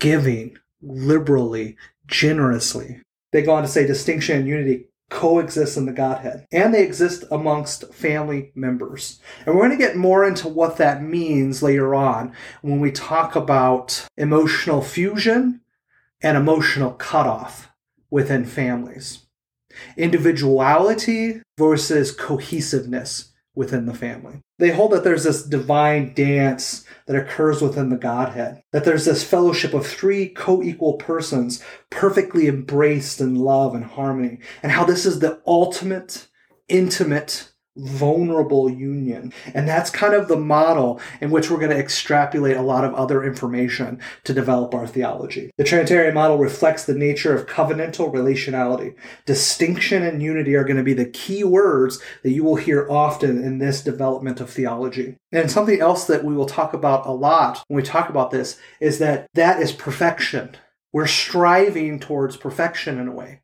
Giving 0.00 0.58
liberally, 0.82 1.76
generously. 2.06 3.02
They 3.34 3.42
go 3.42 3.52
on 3.56 3.62
to 3.62 3.68
say 3.68 3.84
distinction 3.84 4.38
and 4.38 4.46
unity 4.46 4.90
coexist 5.10 5.76
in 5.76 5.86
the 5.86 5.92
Godhead, 5.92 6.46
and 6.52 6.72
they 6.72 6.84
exist 6.84 7.24
amongst 7.32 7.92
family 7.92 8.52
members. 8.54 9.20
And 9.44 9.56
we're 9.56 9.66
going 9.66 9.76
to 9.76 9.84
get 9.84 9.96
more 9.96 10.24
into 10.24 10.46
what 10.46 10.76
that 10.76 11.02
means 11.02 11.60
later 11.60 11.96
on 11.96 12.32
when 12.62 12.78
we 12.78 12.92
talk 12.92 13.34
about 13.34 14.06
emotional 14.16 14.82
fusion 14.82 15.62
and 16.22 16.36
emotional 16.36 16.92
cutoff 16.92 17.72
within 18.08 18.44
families. 18.44 19.26
Individuality 19.96 21.42
versus 21.58 22.12
cohesiveness 22.12 23.32
within 23.56 23.86
the 23.86 23.94
family. 23.94 24.42
They 24.60 24.70
hold 24.70 24.92
that 24.92 25.02
there's 25.02 25.24
this 25.24 25.42
divine 25.42 26.14
dance 26.14 26.83
that 27.06 27.16
occurs 27.16 27.60
within 27.60 27.90
the 27.90 27.96
Godhead, 27.96 28.62
that 28.72 28.84
there's 28.84 29.04
this 29.04 29.24
fellowship 29.24 29.74
of 29.74 29.86
three 29.86 30.28
co 30.28 30.62
equal 30.62 30.94
persons 30.94 31.62
perfectly 31.90 32.46
embraced 32.46 33.20
in 33.20 33.34
love 33.34 33.74
and 33.74 33.84
harmony, 33.84 34.38
and 34.62 34.72
how 34.72 34.84
this 34.84 35.04
is 35.06 35.20
the 35.20 35.40
ultimate, 35.46 36.28
intimate 36.68 37.52
vulnerable 37.76 38.70
union. 38.70 39.32
And 39.52 39.68
that's 39.68 39.90
kind 39.90 40.14
of 40.14 40.28
the 40.28 40.36
model 40.36 41.00
in 41.20 41.30
which 41.30 41.50
we're 41.50 41.58
going 41.58 41.70
to 41.70 41.78
extrapolate 41.78 42.56
a 42.56 42.62
lot 42.62 42.84
of 42.84 42.94
other 42.94 43.24
information 43.24 44.00
to 44.24 44.32
develop 44.32 44.74
our 44.74 44.86
theology. 44.86 45.50
The 45.58 45.64
Trinitarian 45.64 46.14
model 46.14 46.38
reflects 46.38 46.84
the 46.84 46.94
nature 46.94 47.34
of 47.34 47.46
covenantal 47.46 48.12
relationality. 48.12 48.94
Distinction 49.26 50.02
and 50.02 50.22
unity 50.22 50.54
are 50.54 50.64
going 50.64 50.76
to 50.76 50.82
be 50.82 50.94
the 50.94 51.04
key 51.06 51.44
words 51.44 52.00
that 52.22 52.32
you 52.32 52.44
will 52.44 52.56
hear 52.56 52.88
often 52.90 53.42
in 53.42 53.58
this 53.58 53.82
development 53.82 54.40
of 54.40 54.50
theology. 54.50 55.16
And 55.32 55.50
something 55.50 55.80
else 55.80 56.06
that 56.06 56.24
we 56.24 56.34
will 56.34 56.46
talk 56.46 56.74
about 56.74 57.06
a 57.06 57.12
lot 57.12 57.62
when 57.68 57.76
we 57.76 57.82
talk 57.82 58.08
about 58.08 58.30
this 58.30 58.58
is 58.80 58.98
that 59.00 59.26
that 59.34 59.60
is 59.60 59.72
perfection. 59.72 60.56
We're 60.92 61.06
striving 61.08 61.98
towards 61.98 62.36
perfection 62.36 63.00
in 63.00 63.08
a 63.08 63.12
way. 63.12 63.40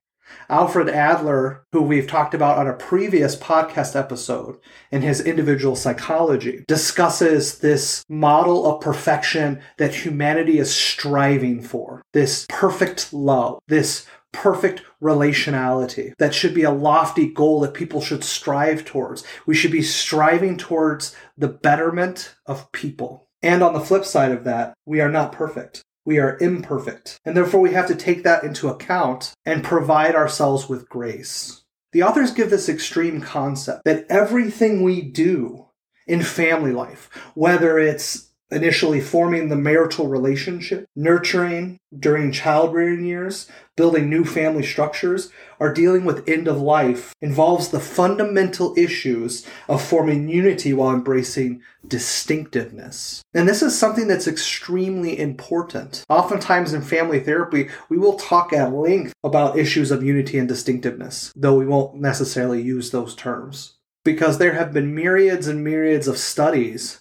Alfred 0.49 0.89
Adler, 0.89 1.65
who 1.73 1.83
we've 1.83 2.07
talked 2.07 2.35
about 2.35 2.59
on 2.59 2.67
a 2.67 2.75
previous 2.75 3.37
podcast 3.37 3.95
episode 3.95 4.59
in 4.91 5.03
his 5.03 5.21
individual 5.21 5.77
psychology, 5.77 6.65
discusses 6.67 7.59
this 7.59 8.05
model 8.09 8.67
of 8.67 8.81
perfection 8.81 9.61
that 9.79 9.95
humanity 9.95 10.59
is 10.59 10.75
striving 10.75 11.63
for. 11.63 12.03
This 12.13 12.47
perfect 12.49 13.13
love, 13.13 13.61
this 13.69 14.07
perfect 14.33 14.83
relationality. 15.03 16.13
That 16.19 16.35
should 16.35 16.55
be 16.55 16.63
a 16.63 16.71
lofty 16.71 17.27
goal 17.27 17.61
that 17.61 17.75
people 17.75 18.01
should 18.01 18.25
strive 18.25 18.85
towards. 18.85 19.25
We 19.47 19.55
should 19.55 19.73
be 19.73 19.83
striving 19.83 20.57
towards 20.57 21.15
the 21.37 21.49
betterment 21.49 22.35
of 22.47 22.71
people. 22.73 23.29
And 23.43 23.63
on 23.63 23.73
the 23.73 23.81
flip 23.81 24.05
side 24.05 24.33
of 24.33 24.45
that, 24.45 24.75
we 24.85 25.01
are 25.01 25.11
not 25.11 25.33
perfect. 25.33 25.83
We 26.05 26.19
are 26.19 26.39
imperfect, 26.41 27.19
and 27.25 27.37
therefore 27.37 27.61
we 27.61 27.73
have 27.73 27.87
to 27.89 27.95
take 27.95 28.23
that 28.25 28.43
into 28.43 28.69
account 28.69 29.35
and 29.45 29.63
provide 29.63 30.15
ourselves 30.15 30.69
with 30.69 30.89
grace. 30.89 31.63
The 31.93 32.03
authors 32.03 32.33
give 32.33 32.51
this 32.51 32.69
extreme 32.69 33.21
concept 33.21 33.85
that 33.85 34.07
everything 34.09 34.83
we 34.83 35.03
do 35.03 35.67
in 36.07 36.23
family 36.23 36.73
life, 36.73 37.11
whether 37.35 37.79
it's 37.79 38.30
initially 38.51 39.01
forming 39.01 39.49
the 39.49 39.57
marital 39.57 40.09
relationship, 40.09 40.87
nurturing 40.97 41.79
during 41.99 42.33
childbearing 42.33 43.05
years, 43.05 43.49
building 43.77 44.11
new 44.11 44.25
family 44.25 44.63
structures, 44.63 45.31
or 45.59 45.73
dealing 45.73 46.05
with 46.05 46.29
end 46.29 46.49
of 46.49 46.61
life 46.61 47.15
involves 47.21 47.69
the 47.69 47.81
fundamental 47.81 48.75
issues 48.77 49.47
of 49.69 49.83
forming 49.83 50.29
unity 50.29 50.73
while 50.73 50.95
embracing 50.95 51.63
distinctiveness. 51.87 53.23
And 53.35 53.49
this 53.49 53.63
is 53.63 53.79
something 53.79 54.07
that's 54.07 54.29
extremely 54.29 55.19
important. 55.19 56.05
Oftentimes 56.09 56.73
in 56.73 56.83
family 56.83 57.21
therapy, 57.21 57.69
we 57.89 57.99
will 57.99 58.15
talk 58.15 58.53
at 58.53 58.73
length 58.73 59.15
about 59.25 59.59
issues 59.59 59.91
of 59.91 60.03
unity 60.03 60.39
and 60.39 60.49
distinctiveness, 60.49 61.33
though 61.37 61.57
we 61.57 61.67
won't 61.67 61.95
necessarily 61.95 62.63
use 62.63 62.91
those 62.91 63.15
terms. 63.15 63.77
Because 64.05 64.39
there 64.39 64.55
have 64.55 64.73
been 64.73 64.95
myriads 64.95 65.47
and 65.47 65.63
myriads 65.63 66.09
of 66.09 66.17
studies 66.17 67.01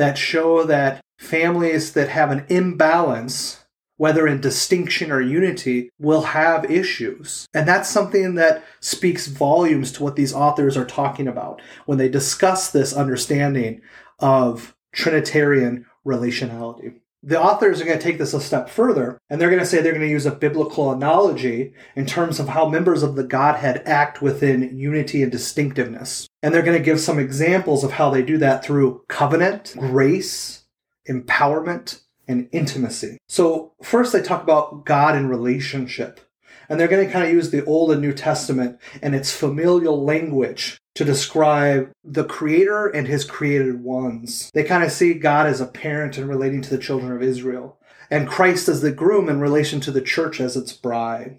that 0.00 0.16
show 0.16 0.64
that 0.64 1.02
families 1.18 1.92
that 1.92 2.08
have 2.08 2.30
an 2.30 2.46
imbalance, 2.48 3.66
whether 3.98 4.26
in 4.26 4.40
distinction 4.40 5.12
or 5.12 5.20
unity, 5.20 5.90
will 5.98 6.22
have 6.22 6.70
issues. 6.70 7.46
And 7.52 7.68
that's 7.68 7.90
something 7.90 8.34
that 8.36 8.64
speaks 8.80 9.26
volumes 9.26 9.92
to 9.92 10.02
what 10.02 10.16
these 10.16 10.32
authors 10.32 10.74
are 10.74 10.86
talking 10.86 11.28
about 11.28 11.60
when 11.84 11.98
they 11.98 12.08
discuss 12.08 12.70
this 12.70 12.94
understanding 12.94 13.82
of 14.18 14.74
Trinitarian 14.92 15.84
relationality 16.06 17.00
the 17.22 17.40
authors 17.40 17.80
are 17.80 17.84
going 17.84 17.98
to 17.98 18.02
take 18.02 18.18
this 18.18 18.32
a 18.32 18.40
step 18.40 18.70
further 18.70 19.20
and 19.28 19.40
they're 19.40 19.50
going 19.50 19.60
to 19.60 19.66
say 19.66 19.82
they're 19.82 19.92
going 19.92 20.04
to 20.04 20.10
use 20.10 20.26
a 20.26 20.30
biblical 20.30 20.90
analogy 20.90 21.74
in 21.94 22.06
terms 22.06 22.40
of 22.40 22.48
how 22.48 22.68
members 22.68 23.02
of 23.02 23.14
the 23.14 23.24
Godhead 23.24 23.82
act 23.84 24.22
within 24.22 24.76
unity 24.76 25.22
and 25.22 25.30
distinctiveness. 25.30 26.28
And 26.42 26.54
they're 26.54 26.62
going 26.62 26.78
to 26.78 26.84
give 26.84 27.00
some 27.00 27.18
examples 27.18 27.84
of 27.84 27.92
how 27.92 28.10
they 28.10 28.22
do 28.22 28.38
that 28.38 28.64
through 28.64 29.04
covenant, 29.08 29.74
grace, 29.78 30.62
empowerment, 31.08 32.00
and 32.26 32.48
intimacy. 32.52 33.18
So, 33.28 33.72
first 33.82 34.12
they 34.12 34.22
talk 34.22 34.42
about 34.42 34.86
God 34.86 35.16
and 35.16 35.28
relationship. 35.28 36.20
And 36.68 36.78
they're 36.78 36.88
going 36.88 37.04
to 37.04 37.12
kind 37.12 37.26
of 37.26 37.32
use 37.32 37.50
the 37.50 37.64
Old 37.64 37.90
and 37.90 38.00
New 38.00 38.12
Testament 38.12 38.78
and 39.02 39.14
its 39.14 39.32
familial 39.32 40.04
language 40.04 40.79
to 40.94 41.04
describe 41.04 41.90
the 42.04 42.24
creator 42.24 42.86
and 42.86 43.06
his 43.06 43.24
created 43.24 43.82
ones. 43.82 44.50
They 44.54 44.64
kind 44.64 44.84
of 44.84 44.92
see 44.92 45.14
God 45.14 45.46
as 45.46 45.60
a 45.60 45.66
parent 45.66 46.18
and 46.18 46.28
relating 46.28 46.62
to 46.62 46.70
the 46.70 46.82
children 46.82 47.12
of 47.12 47.22
Israel, 47.22 47.78
and 48.10 48.28
Christ 48.28 48.68
as 48.68 48.80
the 48.80 48.90
groom 48.90 49.28
in 49.28 49.40
relation 49.40 49.80
to 49.80 49.90
the 49.90 50.02
church 50.02 50.40
as 50.40 50.56
its 50.56 50.72
bride. 50.72 51.38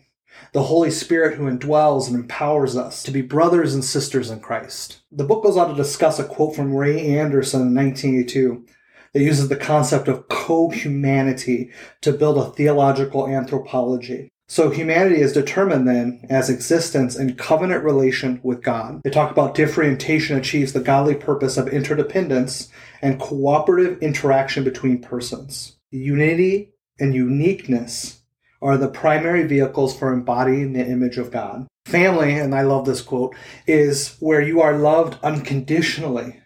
The 0.54 0.64
Holy 0.64 0.92
Spirit 0.92 1.38
who 1.38 1.50
indwells 1.50 2.08
and 2.08 2.16
empowers 2.16 2.78
us 2.78 3.04
to 3.04 3.12
be 3.12 3.22
brothers 3.22 3.74
and 3.74 3.84
sisters 3.84 4.30
in 4.30 4.40
Christ. 4.40 5.02
The 5.12 5.26
book 5.26 5.44
goes 5.44 5.58
on 5.58 5.70
to 5.70 5.76
discuss 5.76 6.20
a 6.20 6.24
quote 6.24 6.56
from 6.56 6.74
Ray 6.74 7.18
Anderson 7.18 7.62
in 7.62 7.76
1982 7.76 8.66
that 9.14 9.22
uses 9.22 9.50
the 9.50 9.58
concept 9.58 10.08
of 10.08 10.28
co 10.30 10.70
humanity 10.70 11.72
to 12.02 12.14
build 12.14 12.38
a 12.38 12.52
theological 12.52 13.28
anthropology. 13.28 14.31
So 14.52 14.70
humanity 14.70 15.22
is 15.22 15.32
determined 15.32 15.88
then 15.88 16.26
as 16.30 16.50
existence 16.50 17.16
in 17.16 17.38
covenant 17.38 17.86
relation 17.86 18.42
with 18.44 18.62
God. 18.62 19.00
They 19.02 19.10
talk 19.10 19.32
about 19.32 19.56
differentiation 19.56 20.38
achieves 20.38 20.74
the 20.74 20.82
godly 20.82 21.16
purpose 21.16 21.56
of 21.56 21.70
interdependence 21.70 22.68
and 23.02 23.18
cooperative 23.18 24.00
interaction 24.04 24.66
between 24.66 25.02
persons. 25.02 25.78
Unity 25.90 26.74
and 27.00 27.16
uniqueness 27.16 28.24
are 28.62 28.76
the 28.76 28.90
primary 28.90 29.48
vehicles 29.48 29.98
for 29.98 30.12
embodying 30.12 30.74
the 30.74 30.86
image 30.86 31.18
of 31.18 31.32
God. 31.32 31.66
Family, 31.86 32.34
and 32.34 32.54
I 32.54 32.64
love 32.64 32.86
this 32.86 33.02
quote, 33.02 33.34
is 33.68 34.18
where 34.20 34.42
you 34.42 34.60
are 34.60 34.78
loved 34.78 35.18
unconditionally 35.24 36.42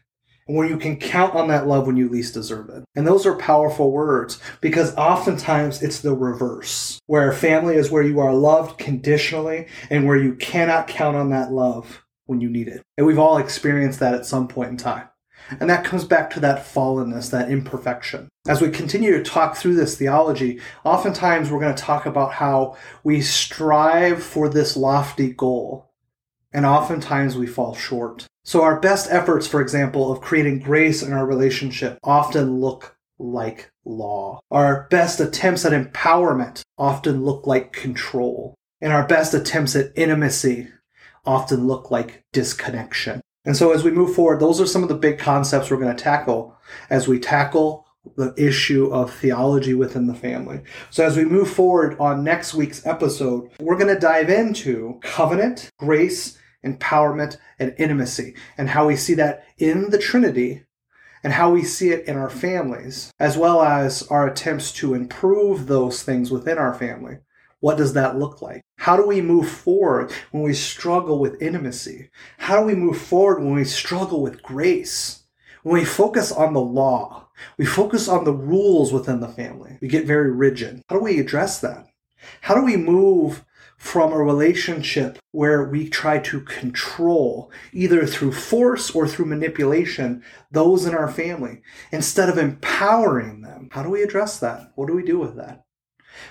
where 0.48 0.68
you 0.68 0.78
can 0.78 0.98
count 0.98 1.34
on 1.34 1.48
that 1.48 1.68
love 1.68 1.88
when 1.88 1.98
you 1.98 2.08
least 2.08 2.34
deserve 2.34 2.70
it. 2.70 2.84
And 2.96 3.08
those 3.08 3.26
are 3.26 3.36
powerful 3.36 3.92
words 3.92 4.40
because 4.62 4.96
oftentimes 4.96 5.82
it's 5.82 6.02
the 6.02 6.14
reverse, 6.14 7.00
where 7.08 7.32
family 7.34 7.76
is 7.76 7.90
where 7.90 8.04
you 8.04 8.20
are 8.20 8.34
loved 8.34 8.78
conditionally 8.78 9.68
and 9.90 10.06
where 10.06 10.18
you 10.18 10.36
cannot 10.36 10.88
count 10.88 11.18
on 11.18 11.32
that 11.32 11.52
love 11.52 12.04
when 12.28 12.42
you 12.42 12.50
need 12.50 12.68
it. 12.68 12.84
And 12.98 13.08
we've 13.08 13.20
all 13.20 13.38
experienced 13.38 14.00
that 14.00 14.14
at 14.14 14.26
some 14.26 14.48
point 14.48 14.70
in 14.72 14.78
time. 14.78 15.10
And 15.60 15.70
that 15.70 15.84
comes 15.84 16.04
back 16.04 16.32
to 16.32 16.40
that 16.40 16.66
fallenness, 16.66 17.30
that 17.32 17.52
imperfection. 17.52 18.30
As 18.48 18.62
we 18.62 18.70
continue 18.70 19.12
to 19.12 19.24
talk 19.24 19.56
through 19.56 19.76
this 19.76 19.98
theology, 19.98 20.60
oftentimes 20.84 21.52
we're 21.52 21.60
going 21.60 21.76
to 21.76 21.84
talk 21.84 22.06
about 22.06 22.34
how 22.34 22.78
we 23.04 23.22
strive 23.22 24.24
for 24.24 24.50
this 24.50 24.76
lofty 24.76 25.32
goal, 25.32 25.92
and 26.52 26.66
oftentimes 26.66 27.36
we 27.36 27.48
fall 27.48 27.76
short. 27.76 28.26
So 28.46 28.62
our 28.62 28.80
best 28.80 29.12
efforts, 29.12 29.48
for 29.48 29.60
example, 29.60 30.12
of 30.12 30.22
creating 30.22 30.60
grace 30.60 31.02
in 31.02 31.12
our 31.14 31.26
relationship 31.26 31.98
often 32.04 32.62
look 32.62 32.96
like 33.18 33.72
law. 33.86 34.40
Our 34.52 34.88
best 34.92 35.20
attempts 35.20 35.66
at 35.66 35.72
empowerment 35.72 36.62
often 36.78 37.26
look 37.26 37.48
like 37.48 37.74
control. 37.74 38.54
And 38.82 38.94
our 38.94 39.08
best 39.08 39.34
attempts 39.34 39.76
at 39.76 39.92
intimacy 39.96 40.68
often 41.26 41.66
look 41.66 41.90
like 41.90 42.24
disconnection. 42.34 43.20
And 43.46 43.58
so 43.58 43.72
as 43.72 43.84
we 43.84 43.90
move 43.90 44.14
forward, 44.14 44.40
those 44.40 44.62
are 44.62 44.68
some 44.68 44.84
of 44.84 44.90
the 44.90 44.96
big 44.96 45.18
concepts 45.18 45.72
we're 45.72 45.78
going 45.78 45.96
to 45.96 46.04
tackle 46.04 46.56
as 46.92 47.08
we 47.08 47.18
tackle 47.18 47.88
the 48.16 48.32
issue 48.38 48.94
of 48.94 49.12
theology 49.12 49.74
within 49.74 50.06
the 50.06 50.14
family. 50.14 50.62
So, 50.92 51.04
as 51.04 51.18
we 51.18 51.26
move 51.26 51.50
forward 51.50 51.98
on 52.00 52.24
next 52.24 52.54
week's 52.54 52.86
episode, 52.86 53.50
we're 53.60 53.78
going 53.80 53.92
to 53.92 54.00
dive 54.00 54.30
into 54.30 55.00
covenant, 55.02 55.72
grace, 55.80 56.38
empowerment, 56.66 57.38
and 57.60 57.76
intimacy, 57.78 58.36
and 58.58 58.70
how 58.70 58.88
we 58.88 58.96
see 58.96 59.14
that 59.14 59.46
in 59.58 59.90
the 59.92 59.98
Trinity 59.98 60.66
and 61.26 61.34
how 61.34 61.50
we 61.50 61.64
see 61.64 61.90
it 61.90 62.08
in 62.08 62.16
our 62.16 62.30
families, 62.30 63.12
as 63.20 63.36
well 63.36 63.64
as 63.64 64.04
our 64.10 64.28
attempts 64.28 64.72
to 64.72 64.94
improve 64.94 65.66
those 65.66 66.04
things 66.04 66.30
within 66.30 66.60
our 66.60 66.76
family. 66.76 67.18
What 67.62 67.78
does 67.78 67.94
that 67.94 68.20
look 68.20 68.44
like? 68.44 68.62
How 68.78 68.96
do 68.96 69.08
we 69.08 69.22
move 69.22 69.50
forward 69.50 70.12
when 70.30 70.44
we 70.44 70.54
struggle 70.54 71.18
with 71.18 71.42
intimacy? 71.42 72.12
How 72.38 72.60
do 72.60 72.66
we 72.68 72.76
move 72.76 73.00
forward 73.00 73.44
when 73.44 73.56
we 73.56 73.66
struggle 73.66 74.22
with 74.22 74.44
grace? 74.44 75.24
When 75.64 75.74
we 75.74 75.84
focus 75.84 76.32
on 76.32 76.54
the 76.54 76.62
law, 76.62 77.30
we 77.58 77.66
focus 77.66 78.08
on 78.08 78.24
the 78.24 78.32
rules 78.32 78.94
within 78.94 79.20
the 79.20 79.28
family, 79.28 79.80
we 79.82 79.88
get 79.88 80.06
very 80.06 80.32
rigid. 80.32 80.84
How 80.88 80.98
do 80.98 81.04
we 81.04 81.20
address 81.20 81.60
that? 81.62 81.88
How 82.42 82.54
do 82.54 82.64
we 82.64 82.78
move 82.78 83.44
from 83.78 84.12
a 84.12 84.18
relationship 84.18 85.20
where 85.32 85.64
we 85.64 85.90
try 85.90 86.18
to 86.20 86.42
control, 86.42 87.52
either 87.74 88.06
through 88.06 88.32
force 88.32 88.92
or 88.92 89.08
through 89.08 89.26
manipulation, 89.26 90.24
those 90.52 90.86
in 90.86 90.96
our 90.96 91.12
family 91.12 91.62
instead 91.92 92.30
of 92.30 92.38
empowering 92.38 93.42
them? 93.42 93.70
How 93.72 93.84
do 93.84 93.90
we 93.90 94.02
address 94.02 94.40
that? 94.40 94.72
What 94.76 94.88
do 94.88 94.94
we 94.94 95.04
do 95.04 95.20
with 95.20 95.36
that? 95.36 95.64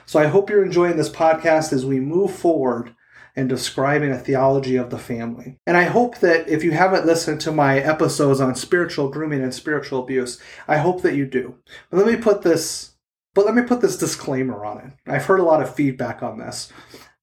So 0.07 0.19
I 0.19 0.27
hope 0.27 0.49
you're 0.49 0.65
enjoying 0.65 0.97
this 0.97 1.11
podcast 1.11 1.73
as 1.73 1.85
we 1.85 2.01
move 2.01 2.35
forward 2.35 2.95
and 3.37 3.49
describing 3.49 4.13
a 4.13 4.19
theology 4.19 4.77
of 4.77 4.91
the 4.91 4.99
family. 4.99 5.59
And 5.67 5.77
I 5.77 5.85
hope 5.85 6.19
that 6.19 6.49
if 6.49 6.63
you 6.63 6.71
haven't 6.73 7.07
listened 7.07 7.41
to 7.43 7.53
my 7.53 7.79
episodes 7.79 8.41
on 8.41 8.55
spiritual 8.55 9.09
grooming 9.09 9.43
and 9.43 9.53
spiritual 9.53 10.03
abuse, 10.03 10.41
I 10.69 10.79
hope 10.79 11.03
that 11.03 11.17
you 11.17 11.27
do. 11.27 11.57
But 11.91 11.99
let 11.99 12.07
me 12.07 12.17
put 12.17 12.43
this 12.43 12.93
but 13.35 13.45
let 13.47 13.57
me 13.57 13.63
put 13.63 13.81
this 13.81 13.99
disclaimer 13.99 14.65
on 14.65 14.79
it. 14.79 15.11
I've 15.11 15.25
heard 15.25 15.41
a 15.41 15.45
lot 15.45 15.61
of 15.61 15.75
feedback 15.75 16.23
on 16.23 16.39
this 16.39 16.73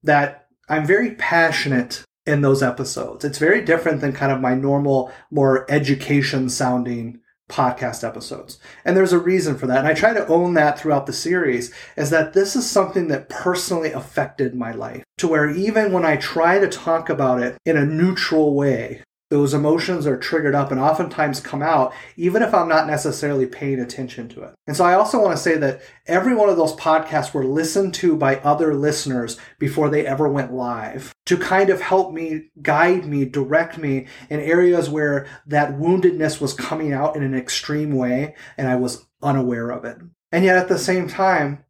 that 0.03 0.47
I'm 0.69 0.85
very 0.85 1.15
passionate 1.15 2.03
in 2.25 2.41
those 2.41 2.63
episodes. 2.63 3.25
It's 3.25 3.37
very 3.37 3.61
different 3.61 4.01
than 4.01 4.13
kind 4.13 4.31
of 4.31 4.41
my 4.41 4.53
normal, 4.53 5.11
more 5.31 5.69
education 5.69 6.49
sounding 6.49 7.19
podcast 7.49 8.07
episodes. 8.07 8.57
And 8.85 8.95
there's 8.95 9.11
a 9.11 9.19
reason 9.19 9.57
for 9.57 9.67
that. 9.67 9.79
And 9.79 9.87
I 9.87 9.93
try 9.93 10.13
to 10.13 10.25
own 10.27 10.53
that 10.53 10.79
throughout 10.79 11.05
the 11.05 11.13
series 11.13 11.73
is 11.97 12.09
that 12.09 12.33
this 12.33 12.55
is 12.55 12.69
something 12.69 13.09
that 13.09 13.29
personally 13.29 13.91
affected 13.91 14.55
my 14.55 14.71
life 14.71 15.03
to 15.17 15.27
where 15.27 15.49
even 15.49 15.91
when 15.91 16.05
I 16.05 16.15
try 16.15 16.59
to 16.59 16.69
talk 16.69 17.09
about 17.09 17.41
it 17.41 17.57
in 17.65 17.75
a 17.75 17.85
neutral 17.85 18.55
way, 18.55 19.03
those 19.31 19.53
emotions 19.53 20.05
are 20.05 20.17
triggered 20.17 20.53
up 20.53 20.71
and 20.71 20.79
oftentimes 20.79 21.39
come 21.39 21.61
out, 21.61 21.93
even 22.17 22.43
if 22.43 22.53
I'm 22.53 22.67
not 22.67 22.85
necessarily 22.85 23.45
paying 23.45 23.79
attention 23.79 24.27
to 24.29 24.43
it. 24.43 24.53
And 24.67 24.75
so 24.75 24.83
I 24.83 24.93
also 24.93 25.21
want 25.21 25.31
to 25.31 25.41
say 25.41 25.57
that 25.57 25.81
every 26.05 26.35
one 26.35 26.49
of 26.49 26.57
those 26.57 26.75
podcasts 26.75 27.33
were 27.33 27.45
listened 27.45 27.93
to 27.95 28.17
by 28.17 28.35
other 28.39 28.75
listeners 28.75 29.37
before 29.57 29.89
they 29.89 30.05
ever 30.05 30.27
went 30.27 30.51
live 30.51 31.15
to 31.27 31.37
kind 31.37 31.69
of 31.69 31.79
help 31.79 32.13
me, 32.13 32.49
guide 32.61 33.05
me, 33.05 33.23
direct 33.23 33.77
me 33.77 34.07
in 34.29 34.41
areas 34.41 34.89
where 34.89 35.25
that 35.47 35.79
woundedness 35.79 36.41
was 36.41 36.53
coming 36.53 36.91
out 36.91 37.15
in 37.15 37.23
an 37.23 37.33
extreme 37.33 37.95
way 37.95 38.35
and 38.57 38.67
I 38.67 38.75
was 38.75 39.05
unaware 39.23 39.69
of 39.69 39.85
it. 39.85 39.97
And 40.33 40.43
yet 40.43 40.57
at 40.57 40.67
the 40.67 40.77
same 40.77 41.07
time, 41.07 41.63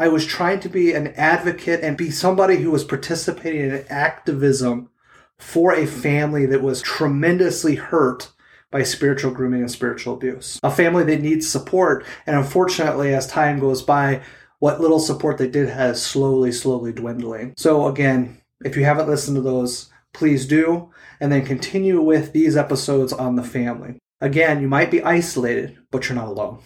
I 0.00 0.08
was 0.08 0.26
trying 0.26 0.58
to 0.60 0.68
be 0.68 0.92
an 0.92 1.14
advocate 1.14 1.78
and 1.84 1.96
be 1.96 2.10
somebody 2.10 2.56
who 2.56 2.72
was 2.72 2.82
participating 2.82 3.70
in 3.70 3.86
activism 3.88 4.90
for 5.38 5.72
a 5.72 5.86
family 5.86 6.46
that 6.46 6.62
was 6.62 6.82
tremendously 6.82 7.74
hurt 7.74 8.30
by 8.70 8.82
spiritual 8.82 9.30
grooming 9.30 9.60
and 9.60 9.70
spiritual 9.70 10.14
abuse. 10.14 10.58
A 10.62 10.70
family 10.70 11.04
that 11.04 11.20
needs 11.20 11.48
support, 11.48 12.04
and 12.26 12.36
unfortunately, 12.36 13.14
as 13.14 13.26
time 13.26 13.60
goes 13.60 13.82
by, 13.82 14.22
what 14.58 14.80
little 14.80 14.98
support 14.98 15.38
they 15.38 15.48
did 15.48 15.68
has 15.68 16.02
slowly, 16.04 16.50
slowly 16.50 16.92
dwindling. 16.92 17.54
So, 17.56 17.86
again, 17.86 18.38
if 18.64 18.76
you 18.76 18.84
haven't 18.84 19.08
listened 19.08 19.36
to 19.36 19.42
those, 19.42 19.90
please 20.12 20.46
do, 20.46 20.90
and 21.20 21.30
then 21.30 21.44
continue 21.44 22.00
with 22.00 22.32
these 22.32 22.56
episodes 22.56 23.12
on 23.12 23.36
the 23.36 23.42
family. 23.42 23.98
Again, 24.20 24.62
you 24.62 24.68
might 24.68 24.90
be 24.90 25.02
isolated, 25.02 25.76
but 25.90 26.08
you're 26.08 26.16
not 26.16 26.28
alone. 26.28 26.58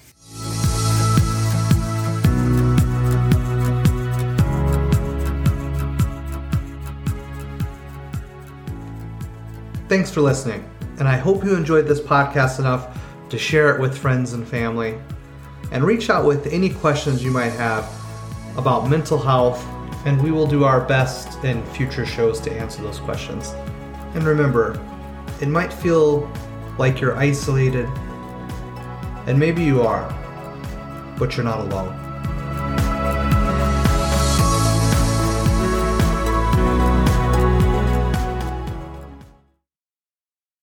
Thanks 9.89 10.11
for 10.11 10.21
listening, 10.21 10.69
and 10.99 11.09
I 11.09 11.17
hope 11.17 11.43
you 11.43 11.55
enjoyed 11.57 11.87
this 11.87 11.99
podcast 11.99 12.59
enough 12.59 12.99
to 13.31 13.39
share 13.39 13.75
it 13.75 13.81
with 13.81 13.97
friends 13.97 14.35
and 14.35 14.47
family. 14.47 14.99
And 15.73 15.83
reach 15.83 16.11
out 16.11 16.27
with 16.27 16.47
any 16.49 16.69
questions 16.69 17.25
you 17.25 17.31
might 17.31 17.53
have 17.53 17.91
about 18.59 18.91
mental 18.91 19.17
health, 19.17 19.67
and 20.05 20.23
we 20.23 20.31
will 20.31 20.47
do 20.47 20.65
our 20.65 20.83
best 20.83 21.43
in 21.43 21.65
future 21.69 22.05
shows 22.05 22.39
to 22.41 22.53
answer 22.53 22.83
those 22.83 22.99
questions. 22.99 23.55
And 24.15 24.25
remember, 24.25 24.79
it 25.41 25.49
might 25.49 25.73
feel 25.73 26.31
like 26.77 27.01
you're 27.01 27.17
isolated, 27.17 27.87
and 29.27 29.39
maybe 29.39 29.65
you 29.65 29.81
are, 29.81 30.07
but 31.19 31.35
you're 31.35 31.45
not 31.45 31.61
alone. 31.61 32.08